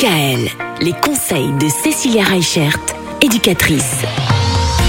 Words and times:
DKL, 0.00 0.48
les 0.80 0.92
conseils 0.92 1.52
de 1.60 1.68
Cécilia 1.68 2.24
Reichert, 2.24 2.74
éducatrice. 3.20 3.96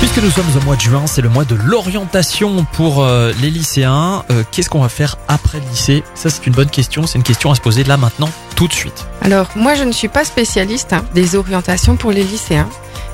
Puisque 0.00 0.18
nous 0.18 0.30
sommes 0.30 0.44
au 0.60 0.64
mois 0.66 0.76
de 0.76 0.82
juin, 0.82 1.06
c'est 1.06 1.22
le 1.22 1.30
mois 1.30 1.46
de 1.46 1.54
l'orientation 1.54 2.66
pour 2.74 3.02
euh, 3.02 3.32
les 3.40 3.48
lycéens. 3.50 4.24
Euh, 4.30 4.42
Qu'est-ce 4.52 4.68
qu'on 4.68 4.82
va 4.82 4.90
faire 4.90 5.16
après 5.26 5.60
le 5.60 5.70
lycée? 5.70 6.04
Ça, 6.14 6.28
c'est 6.28 6.46
une 6.46 6.52
bonne 6.52 6.68
question. 6.68 7.06
C'est 7.06 7.16
une 7.16 7.24
question 7.24 7.50
à 7.50 7.54
se 7.54 7.60
poser 7.62 7.84
là 7.84 7.96
maintenant, 7.96 8.28
tout 8.54 8.68
de 8.68 8.72
suite. 8.74 9.06
Alors, 9.22 9.46
moi, 9.56 9.74
je 9.74 9.84
ne 9.84 9.92
suis 9.92 10.08
pas 10.08 10.24
spécialiste 10.26 10.92
hein, 10.92 11.02
des 11.14 11.36
orientations 11.36 11.96
pour 11.96 12.10
les 12.10 12.22
lycéens. 12.24 12.68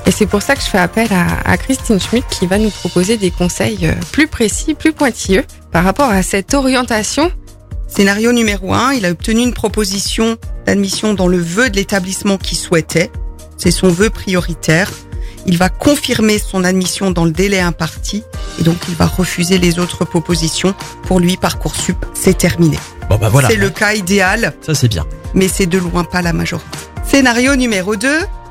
Et 0.06 0.10
c'est 0.10 0.26
pour 0.26 0.42
ça 0.42 0.56
que 0.56 0.62
je 0.62 0.66
fais 0.66 0.78
appel 0.78 1.08
à, 1.12 1.48
à 1.48 1.56
Christine 1.56 2.00
Schmidt 2.00 2.26
qui 2.28 2.46
va 2.46 2.58
nous 2.58 2.70
proposer 2.70 3.18
des 3.18 3.30
conseils 3.30 3.86
euh, 3.86 3.92
plus 4.10 4.26
précis, 4.26 4.74
plus 4.74 4.92
pointilleux 4.92 5.44
par 5.70 5.84
rapport 5.84 6.10
à 6.10 6.24
cette 6.24 6.54
orientation. 6.54 7.30
Scénario 7.88 8.32
numéro 8.32 8.72
1, 8.74 8.94
il 8.94 9.06
a 9.06 9.10
obtenu 9.10 9.42
une 9.42 9.52
proposition 9.52 10.36
d'admission 10.66 11.14
dans 11.14 11.28
le 11.28 11.38
vœu 11.38 11.70
de 11.70 11.76
l'établissement 11.76 12.38
qu'il 12.38 12.58
souhaitait. 12.58 13.10
C'est 13.56 13.70
son 13.70 13.88
vœu 13.88 14.10
prioritaire. 14.10 14.90
Il 15.46 15.58
va 15.58 15.68
confirmer 15.68 16.38
son 16.38 16.64
admission 16.64 17.10
dans 17.10 17.24
le 17.24 17.30
délai 17.30 17.60
imparti 17.60 18.22
et 18.58 18.62
donc 18.62 18.76
il 18.88 18.94
va 18.94 19.06
refuser 19.06 19.58
les 19.58 19.78
autres 19.78 20.04
propositions. 20.04 20.74
Pour 21.04 21.20
lui, 21.20 21.36
Parcoursup, 21.36 22.04
c'est 22.14 22.36
terminé. 22.38 22.78
Bon 23.10 23.16
bah 23.16 23.28
voilà, 23.28 23.48
C'est 23.48 23.56
le 23.56 23.68
cas 23.70 23.92
idéal, 23.94 24.54
ça 24.62 24.74
c'est 24.74 24.88
bien. 24.88 25.06
mais 25.34 25.46
c'est 25.48 25.66
de 25.66 25.78
loin 25.78 26.04
pas 26.04 26.22
la 26.22 26.32
majorité. 26.32 26.66
Scénario 27.06 27.54
numéro 27.54 27.94
2, 27.96 28.08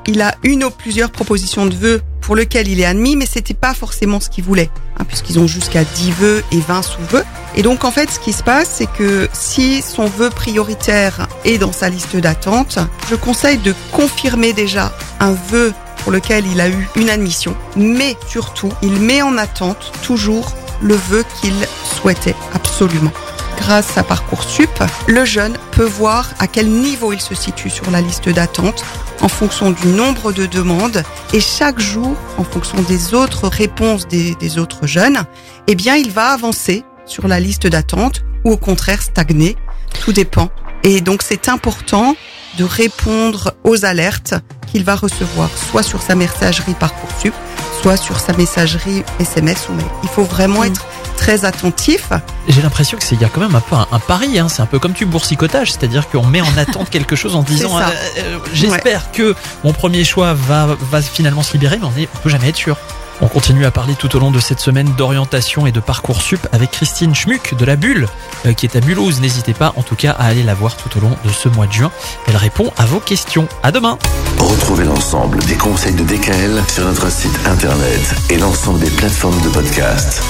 il 0.07 0.21
a 0.21 0.35
une 0.43 0.63
ou 0.63 0.69
plusieurs 0.69 1.09
propositions 1.11 1.65
de 1.65 1.73
vœux 1.75 2.01
pour 2.23 2.35
lesquelles 2.35 2.67
il 2.67 2.79
est 2.79 2.85
admis, 2.85 3.15
mais 3.15 3.25
c'était 3.25 3.53
pas 3.53 3.73
forcément 3.73 4.19
ce 4.19 4.29
qu'il 4.29 4.43
voulait, 4.43 4.69
hein, 4.97 5.03
puisqu'ils 5.07 5.39
ont 5.39 5.47
jusqu'à 5.47 5.83
10 5.83 6.11
vœux 6.11 6.43
et 6.51 6.59
20 6.59 6.81
sous-vœux. 6.81 7.23
Et 7.55 7.61
donc 7.61 7.83
en 7.83 7.91
fait, 7.91 8.09
ce 8.09 8.19
qui 8.19 8.33
se 8.33 8.43
passe, 8.43 8.69
c'est 8.77 8.91
que 8.91 9.29
si 9.33 9.81
son 9.81 10.05
vœu 10.05 10.29
prioritaire 10.29 11.27
est 11.45 11.57
dans 11.57 11.71
sa 11.71 11.89
liste 11.89 12.15
d'attente, 12.15 12.79
je 13.09 13.15
conseille 13.15 13.57
de 13.57 13.73
confirmer 13.91 14.53
déjà 14.53 14.91
un 15.19 15.33
vœu 15.33 15.73
pour 15.97 16.11
lequel 16.11 16.45
il 16.47 16.59
a 16.59 16.69
eu 16.69 16.87
une 16.95 17.09
admission, 17.09 17.55
mais 17.75 18.17
surtout, 18.27 18.71
il 18.81 18.99
met 18.99 19.21
en 19.21 19.37
attente 19.37 19.91
toujours 20.01 20.53
le 20.81 20.95
vœu 20.95 21.23
qu'il 21.39 21.53
souhaitait 21.83 22.35
absolument. 22.53 23.11
Grâce 23.57 23.97
à 23.97 24.03
Parcoursup, 24.03 24.69
le 25.07 25.23
jeune 25.25 25.57
peut 25.71 25.85
voir 25.85 26.29
à 26.39 26.47
quel 26.47 26.69
niveau 26.69 27.13
il 27.13 27.21
se 27.21 27.33
situe 27.35 27.69
sur 27.69 27.89
la 27.91 28.01
liste 28.01 28.27
d'attente 28.29 28.83
en 29.21 29.27
fonction 29.29 29.71
du 29.71 29.87
nombre 29.87 30.33
de 30.33 30.45
demandes 30.45 31.03
et 31.33 31.39
chaque 31.39 31.79
jour, 31.79 32.15
en 32.37 32.43
fonction 32.43 32.81
des 32.81 33.13
autres 33.13 33.47
réponses 33.47 34.07
des, 34.07 34.35
des 34.35 34.57
autres 34.59 34.85
jeunes, 34.85 35.23
eh 35.67 35.75
bien, 35.75 35.95
il 35.95 36.11
va 36.11 36.29
avancer 36.33 36.83
sur 37.05 37.27
la 37.27 37.39
liste 37.39 37.67
d'attente 37.67 38.23
ou 38.43 38.51
au 38.51 38.57
contraire 38.57 39.01
stagner. 39.01 39.55
Tout 40.03 40.11
dépend. 40.11 40.49
Et 40.83 40.99
donc, 40.99 41.21
c'est 41.23 41.47
important 41.47 42.15
de 42.57 42.65
répondre 42.65 43.53
aux 43.63 43.85
alertes 43.85 44.33
qu'il 44.67 44.83
va 44.83 44.95
recevoir, 44.95 45.49
soit 45.71 45.83
sur 45.83 46.01
sa 46.01 46.15
messagerie 46.15 46.73
Parcoursup, 46.73 47.33
soit 47.81 47.95
sur 47.97 48.19
sa 48.19 48.33
messagerie 48.33 49.03
SMS 49.19 49.69
ou 49.69 49.73
mail. 49.73 49.85
Il 50.03 50.09
faut 50.09 50.23
vraiment 50.23 50.61
Mm. 50.61 50.65
être 50.67 50.85
très 51.23 51.45
attentif. 51.45 52.09
J'ai 52.49 52.61
l'impression 52.61 52.97
que 52.97 53.03
c'est 53.05 53.15
il 53.15 53.21
y 53.21 53.23
a 53.23 53.29
quand 53.29 53.39
même 53.39 53.55
un 53.55 53.61
peu 53.61 53.75
un, 53.75 53.87
un 53.93 53.99
pari. 53.99 54.39
Hein. 54.39 54.49
C'est 54.49 54.61
un 54.61 54.65
peu 54.65 54.77
comme 54.77 54.91
du 54.91 55.05
boursicotage, 55.05 55.71
c'est-à-dire 55.71 56.09
qu'on 56.09 56.25
met 56.25 56.41
en 56.41 56.57
attente 56.57 56.89
quelque 56.91 57.15
chose 57.15 57.37
en 57.37 57.43
disant 57.43 57.79
euh, 57.79 57.83
euh, 58.17 58.39
j'espère 58.53 59.09
que 59.13 59.33
mon 59.63 59.71
premier 59.71 60.03
choix 60.03 60.33
va, 60.33 60.75
va 60.91 61.01
finalement 61.01 61.41
se 61.41 61.53
libérer, 61.53 61.77
mais 61.77 61.85
on, 61.85 61.93
on 62.15 62.17
peut 62.19 62.29
jamais 62.29 62.49
être 62.49 62.57
sûr. 62.57 62.75
On 63.21 63.27
continue 63.27 63.65
à 63.65 63.71
parler 63.71 63.93
tout 63.93 64.13
au 64.17 64.19
long 64.19 64.31
de 64.31 64.39
cette 64.41 64.59
semaine 64.59 64.91
d'orientation 64.97 65.65
et 65.65 65.71
de 65.71 65.79
parcoursup 65.79 66.45
avec 66.51 66.71
Christine 66.71 67.15
Schmuck 67.15 67.53
de 67.57 67.63
la 67.63 67.77
Bulle, 67.77 68.07
euh, 68.45 68.51
qui 68.51 68.65
est 68.65 68.75
à 68.75 68.81
Mulhouse. 68.81 69.21
N'hésitez 69.21 69.53
pas, 69.53 69.71
en 69.77 69.81
tout 69.83 69.95
cas, 69.95 70.11
à 70.11 70.25
aller 70.25 70.43
la 70.43 70.55
voir 70.55 70.75
tout 70.75 70.97
au 70.97 70.99
long 70.99 71.15
de 71.23 71.29
ce 71.29 71.47
mois 71.47 71.67
de 71.67 71.71
juin. 71.71 71.91
Elle 72.27 72.35
répond 72.35 72.73
à 72.75 72.83
vos 72.83 72.99
questions. 72.99 73.47
À 73.61 73.71
demain. 73.71 73.97
Retrouvez 74.39 74.83
l'ensemble 74.83 75.37
des 75.45 75.55
conseils 75.55 75.93
de 75.93 76.03
DKL 76.03 76.61
sur 76.67 76.83
notre 76.83 77.09
site 77.09 77.39
internet 77.45 78.13
et 78.29 78.37
l'ensemble 78.37 78.81
des 78.81 78.89
plateformes 78.91 79.39
de 79.41 79.49
podcast. 79.49 80.21